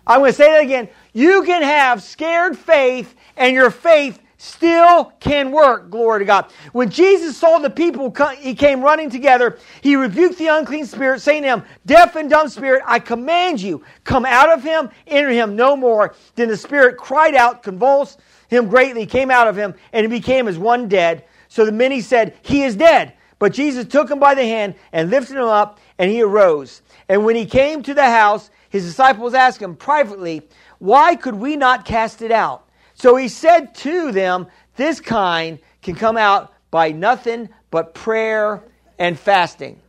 [0.07, 0.89] I'm going to say that again.
[1.13, 5.91] You can have scared faith and your faith still can work.
[5.91, 6.51] Glory to God.
[6.73, 9.59] When Jesus saw the people, he came running together.
[9.83, 13.85] He rebuked the unclean spirit, saying to him, Deaf and dumb spirit, I command you,
[14.05, 16.15] come out of him, enter him no more.
[16.37, 20.49] Then the spirit cried out, convulsed him greatly, came out of him, and he became
[20.49, 21.25] as one dead.
[21.51, 23.13] So the many said, He is dead.
[23.41, 26.83] But Jesus took him by the hand and lifted him up, and he arose.
[27.09, 30.43] And when he came to the house, his disciples asked him privately,
[30.79, 32.69] Why could we not cast it out?
[32.95, 34.47] So he said to them,
[34.77, 38.63] This kind can come out by nothing but prayer
[38.99, 39.81] and fasting.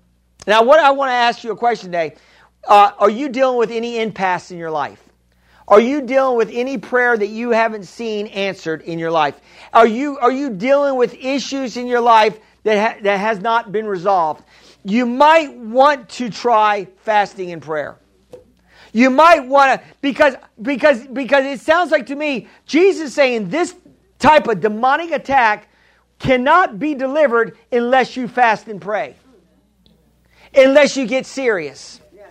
[0.47, 2.15] Now, what I want to ask you a question today
[2.67, 5.10] uh, Are you dealing with any impasse in your life?
[5.71, 9.39] Are you dealing with any prayer that you haven't seen answered in your life?
[9.73, 13.71] Are you, are you dealing with issues in your life that, ha- that has not
[13.71, 14.43] been resolved?
[14.83, 17.97] You might want to try fasting and prayer.
[18.91, 23.73] You might want to because because because it sounds like to me Jesus saying this
[24.19, 25.69] type of demonic attack
[26.19, 29.15] cannot be delivered unless you fast and pray.
[30.53, 32.01] Unless you get serious.
[32.13, 32.27] Yes.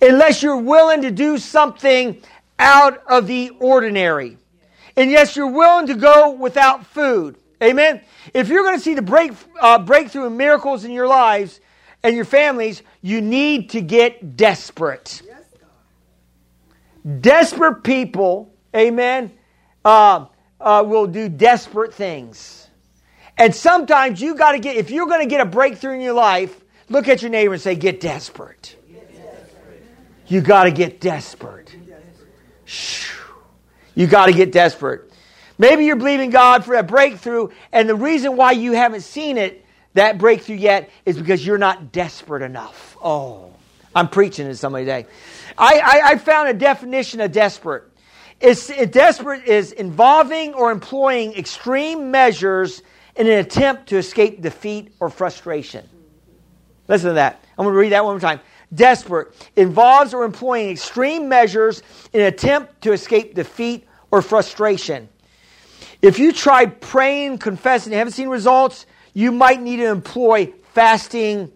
[0.00, 2.22] Unless you're willing to do something
[2.58, 4.38] out of the ordinary.
[4.96, 7.36] And yes, you're willing to go without food.
[7.62, 8.00] Amen.
[8.34, 11.60] If you're going to see the break, uh, breakthrough and miracles in your lives
[12.02, 15.22] and your families, you need to get desperate.
[17.20, 19.32] Desperate people, amen,
[19.84, 20.26] uh,
[20.60, 22.68] uh, will do desperate things.
[23.38, 26.14] And sometimes you got to get, if you're going to get a breakthrough in your
[26.14, 28.76] life, look at your neighbor and say, get desperate.
[28.90, 29.84] Get desperate.
[30.26, 31.76] You got to get desperate.
[33.94, 35.10] You got to get desperate.
[35.58, 39.64] Maybe you're believing God for a breakthrough, and the reason why you haven't seen it,
[39.94, 42.96] that breakthrough yet, is because you're not desperate enough.
[43.02, 43.54] Oh,
[43.94, 45.06] I'm preaching to somebody today.
[45.56, 47.84] I, I, I found a definition of desperate.
[48.38, 52.82] It's, it, desperate is involving or employing extreme measures
[53.14, 55.88] in an attempt to escape defeat or frustration.
[56.86, 57.42] Listen to that.
[57.58, 58.40] I'm going to read that one more time
[58.74, 65.08] desperate, involves or employing extreme measures in an attempt to escape defeat or frustration.
[66.02, 71.50] If you tried praying, confessing, and haven't seen results, you might need to employ fasting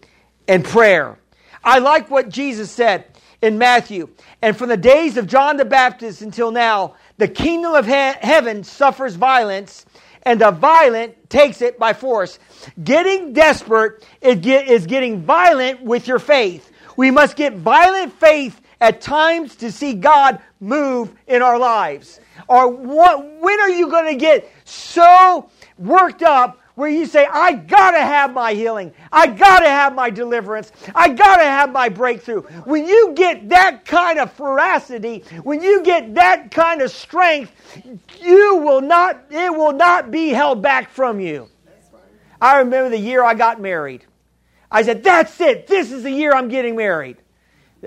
[0.48, 1.18] and prayer.
[1.62, 3.04] I like what Jesus said
[3.42, 4.08] in Matthew.
[4.40, 8.64] And from the days of John the Baptist until now, the kingdom of he- heaven
[8.64, 9.84] suffers violence,
[10.22, 12.38] and the violent takes it by force.
[12.82, 16.69] Getting desperate is getting violent with your faith.
[17.00, 22.20] We must get violent faith at times to see God move in our lives.
[22.46, 25.48] Or what, when are you going to get so
[25.78, 28.92] worked up where you say, I got to have my healing.
[29.10, 30.72] I got to have my deliverance.
[30.94, 32.42] I got to have my breakthrough.
[32.64, 37.54] When you get that kind of ferocity, when you get that kind of strength,
[38.20, 41.48] you will not, it will not be held back from you.
[42.42, 44.04] I remember the year I got married.
[44.70, 45.66] I said, That's it.
[45.66, 47.16] This is the year I'm getting married.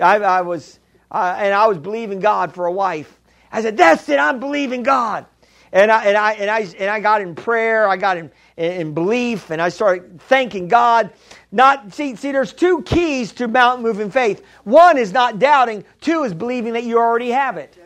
[0.00, 0.78] I, I was,
[1.10, 3.20] uh, and I was believing God for a wife.
[3.50, 4.18] I said, That's it.
[4.18, 5.26] I'm believing God.
[5.72, 8.94] And I, and I, and I, and I got in prayer, I got in, in
[8.94, 11.10] belief, and I started thanking God.
[11.50, 14.44] Not see, see, there's two keys to mountain moving faith.
[14.62, 17.76] One is not doubting, two is believing that you already have it.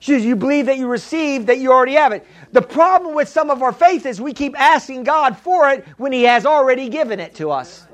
[0.00, 2.26] You believe that you receive, that you already have it.
[2.52, 6.12] The problem with some of our faith is we keep asking God for it when
[6.12, 7.86] He has already given it to us.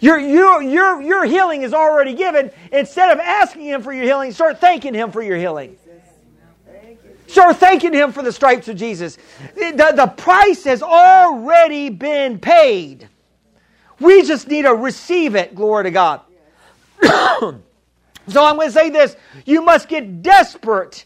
[0.00, 2.50] Your, your, your, your healing is already given.
[2.72, 5.76] Instead of asking Him for your healing, start thanking Him for your healing.
[7.26, 9.18] Start thanking Him for the stripes of Jesus.
[9.54, 13.08] The, the price has already been paid.
[14.00, 15.54] We just need to receive it.
[15.54, 16.22] Glory to God.
[17.02, 17.62] so
[18.44, 21.04] I'm going to say this you must get desperate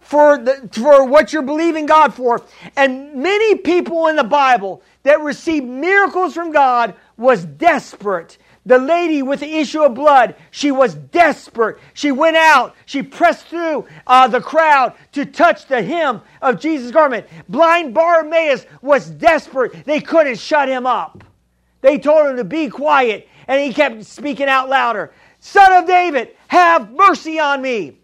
[0.00, 2.42] for, the, for what you're believing God for.
[2.76, 8.38] And many people in the Bible that received miracles from God was desperate.
[8.64, 11.78] The lady with the issue of blood, she was desperate.
[11.94, 16.90] She went out, she pressed through uh, the crowd to touch the hem of Jesus'
[16.90, 17.26] garment.
[17.48, 19.84] Blind Bartimaeus was desperate.
[19.84, 21.22] They couldn't shut him up.
[21.80, 25.12] They told him to be quiet, and he kept speaking out louder
[25.46, 27.98] Son of David, have mercy on me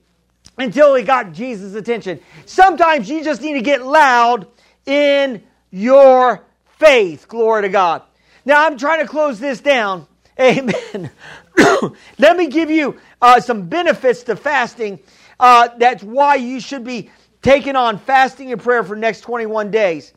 [0.58, 2.20] until he got Jesus' attention.
[2.46, 4.46] Sometimes you just need to get loud
[4.86, 6.44] in your
[6.78, 7.26] faith.
[7.26, 8.02] Glory to God.
[8.44, 10.06] Now, I'm trying to close this down.
[10.40, 11.10] Amen.
[12.18, 14.98] Let me give you uh, some benefits to fasting.
[15.38, 17.10] Uh, that's why you should be
[17.42, 20.12] taking on fasting and prayer for next 21 days.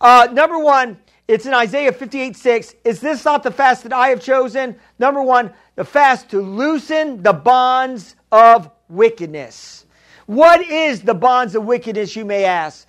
[0.00, 2.74] Uh, number one, it's in Isaiah 58 6.
[2.84, 4.76] Is this not the fast that I have chosen?
[4.98, 9.86] Number one, the fast to loosen the bonds of wickedness.
[10.26, 12.86] What is the bonds of wickedness, you may ask?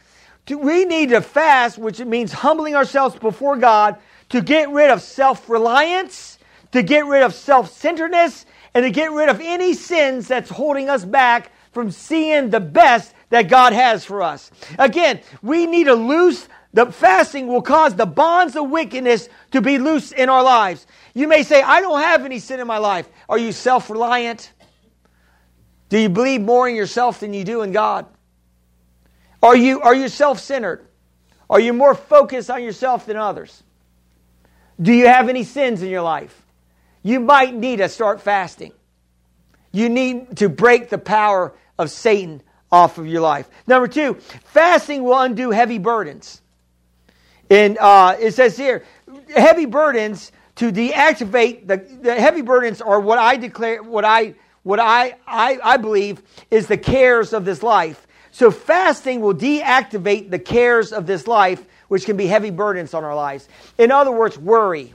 [0.50, 3.98] We need to fast, which means humbling ourselves before God
[4.30, 6.38] to get rid of self reliance,
[6.72, 10.90] to get rid of self centeredness, and to get rid of any sins that's holding
[10.90, 14.52] us back from seeing the best that God has for us.
[14.78, 19.80] Again, we need to loose the fasting will cause the bonds of wickedness to be
[19.80, 20.86] loose in our lives.
[21.16, 23.10] You may say, I don't have any sin in my life.
[23.28, 24.54] Are you self reliant?
[25.90, 28.06] Do you believe more in yourself than you do in God?
[29.42, 30.88] Are you, are you self centered?
[31.50, 33.64] Are you more focused on yourself than others?
[34.82, 36.42] Do you have any sins in your life?
[37.04, 38.74] You might need to start fasting.
[39.72, 43.50] You need to break the power of Satan off of your life.
[43.68, 44.16] Number two,
[44.46, 46.42] fasting will undo heavy burdens.
[47.50, 48.84] And uh, it says here,
[49.36, 54.80] heavy burdens to deactivate the, the heavy burdens are what I declare, what I what
[54.80, 56.22] I, I, I believe
[56.52, 58.06] is the cares of this life.
[58.32, 63.04] So fasting will deactivate the cares of this life, which can be heavy burdens on
[63.04, 63.50] our lives.
[63.78, 64.94] In other words, worry.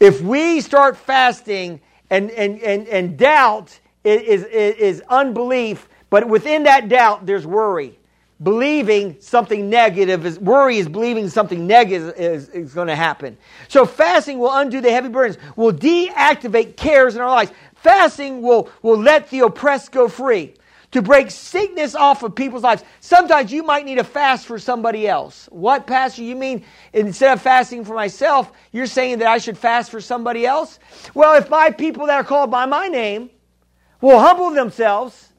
[0.00, 6.64] If we start fasting and, and, and, and doubt is, is, is unbelief, but within
[6.64, 7.98] that doubt, there's worry.
[8.40, 13.36] Believing something negative is worry is believing something negative is, is going to happen.
[13.66, 17.50] So fasting will undo the heavy burdens, will deactivate cares in our lives.
[17.74, 20.54] Fasting will, will let the oppressed go free
[20.92, 22.82] to break sickness off of people's lives.
[23.00, 25.48] Sometimes you might need a fast for somebody else.
[25.52, 26.22] What, Pastor?
[26.22, 30.46] You mean instead of fasting for myself, you're saying that I should fast for somebody
[30.46, 30.78] else?
[31.14, 33.30] Well, if my people that are called by my name
[34.00, 35.32] will humble themselves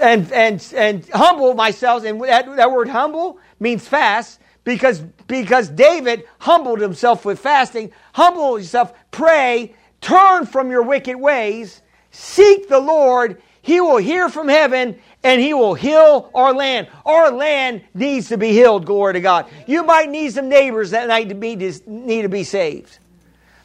[0.00, 6.24] and, and, and humble myself, and that, that word humble means fast because, because David
[6.38, 7.90] humbled himself with fasting.
[8.12, 13.42] Humble yourself, pray, Turn from your wicked ways, seek the Lord.
[13.62, 16.88] He will hear from heaven and He will heal our land.
[17.04, 19.46] Our land needs to be healed, glory to God.
[19.66, 21.56] You might need some neighbors that need to be,
[21.86, 22.98] need to be saved.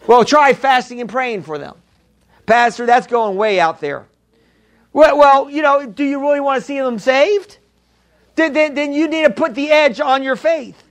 [0.07, 1.75] Well, try fasting and praying for them.
[2.45, 4.05] Pastor, that's going way out there.
[4.93, 7.57] Well, well you know, do you really want to see them saved?
[8.35, 10.81] Then, then, then you need to put the edge on your faith.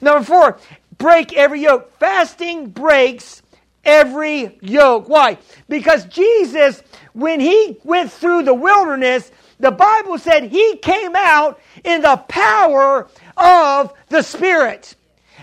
[0.00, 0.58] Number four,
[0.96, 1.96] break every yoke.
[1.98, 3.42] Fasting breaks
[3.84, 5.08] every yoke.
[5.08, 5.38] Why?
[5.68, 6.82] Because Jesus,
[7.12, 9.30] when he went through the wilderness,
[9.60, 14.94] the Bible said he came out in the power of the Spirit.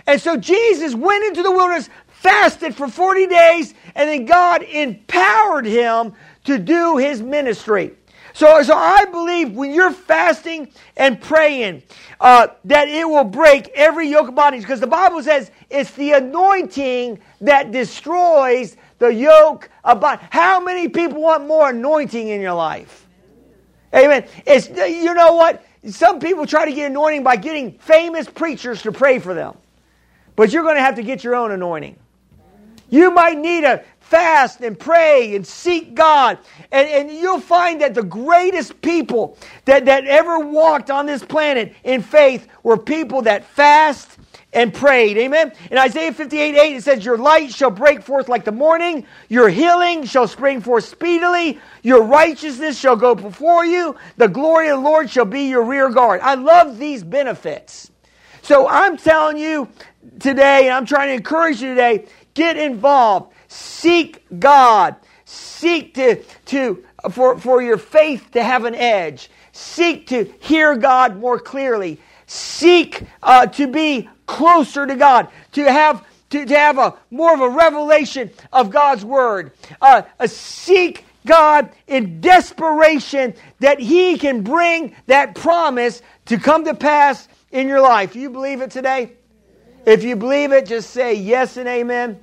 [0.06, 5.66] And so Jesus went into the wilderness, fasted for 40 days, and then God empowered
[5.66, 6.12] him
[6.44, 7.92] to do his ministry.
[8.34, 11.82] So, so I believe when you're fasting and praying,
[12.20, 14.62] uh, that it will break every yoke of bondage.
[14.62, 20.26] Because the Bible says it's the anointing that destroys the yoke of bondage.
[20.30, 23.06] How many people want more anointing in your life?
[23.94, 24.26] Amen.
[24.46, 25.64] It's, you know what?
[25.86, 29.56] Some people try to get anointing by getting famous preachers to pray for them.
[30.36, 31.98] But you're going to have to get your own anointing.
[32.88, 36.36] You might need a fast and pray and seek God.
[36.70, 41.74] And, and you'll find that the greatest people that, that ever walked on this planet
[41.82, 44.18] in faith were people that fast
[44.52, 45.16] and prayed.
[45.16, 45.50] Amen.
[45.70, 49.48] In Isaiah 58 8, it says, Your light shall break forth like the morning, your
[49.48, 54.84] healing shall spring forth speedily, your righteousness shall go before you, the glory of the
[54.84, 56.20] Lord shall be your rear guard.
[56.20, 57.90] I love these benefits.
[58.42, 59.70] So I'm telling you
[60.20, 63.32] today, and I'm trying to encourage you today, get involved.
[63.52, 64.96] Seek God.
[65.24, 69.30] Seek to, to for, for your faith to have an edge.
[69.52, 72.00] Seek to hear God more clearly.
[72.26, 77.40] Seek uh, to be closer to God, to have to, to have a more of
[77.40, 79.52] a revelation of God's word.
[79.82, 87.28] Uh, seek God in desperation that He can bring that promise to come to pass
[87.50, 88.16] in your life.
[88.16, 89.12] You believe it today?
[89.84, 92.22] If you believe it, just say yes and amen.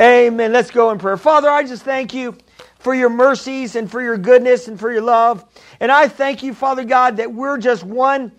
[0.00, 0.52] Amen.
[0.52, 1.16] Let's go in prayer.
[1.16, 2.36] Father, I just thank you
[2.78, 5.44] for your mercies and for your goodness and for your love.
[5.80, 8.32] And I thank you, Father God, that we're just one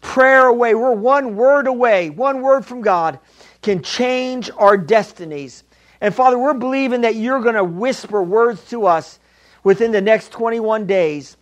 [0.00, 0.74] prayer away.
[0.74, 2.10] We're one word away.
[2.10, 3.18] One word from God
[3.62, 5.64] can change our destinies.
[6.00, 9.18] And Father, we're believing that you're going to whisper words to us
[9.62, 11.36] within the next 21 days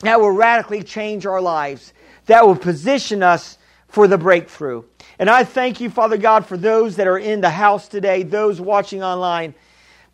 [0.00, 1.94] that will radically change our lives,
[2.26, 3.56] that will position us
[3.88, 4.82] for the breakthrough.
[5.18, 8.60] And I thank you, Father God, for those that are in the house today, those
[8.60, 9.54] watching online.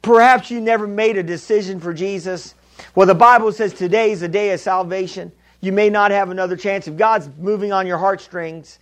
[0.00, 2.54] Perhaps you never made a decision for Jesus.
[2.94, 5.32] Well, the Bible says today is a day of salvation.
[5.60, 6.88] You may not have another chance.
[6.88, 8.78] If God's moving on your heartstrings,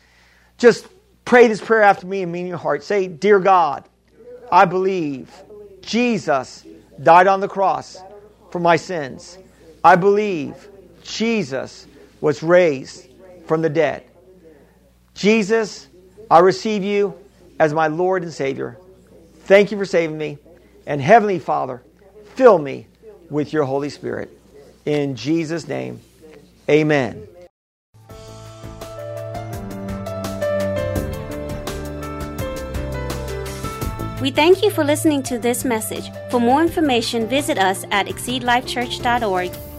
[0.57, 0.87] just
[1.25, 2.83] pray this prayer after me and mean your heart.
[2.83, 3.85] Say, Dear God,
[4.51, 5.31] I believe
[5.83, 6.65] Jesus
[7.03, 7.99] died on the cross
[8.51, 9.39] for my sins.
[9.85, 10.69] I believe
[11.03, 11.87] Jesus
[12.21, 13.09] was raised
[13.47, 14.05] from the dead.
[15.15, 15.89] Jesus,
[16.31, 17.15] I receive you
[17.59, 18.79] as my Lord and Savior.
[19.45, 20.39] Thank you for saving me.
[20.87, 21.83] And Heavenly Father,
[22.35, 22.87] fill me
[23.29, 24.31] with your Holy Spirit.
[24.87, 26.01] In Jesus' name,
[26.69, 27.27] amen.
[34.21, 36.11] We thank you for listening to this message.
[36.31, 39.70] For more information, visit us at exceedlifechurch.org